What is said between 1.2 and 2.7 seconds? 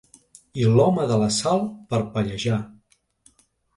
la sal parpellejà.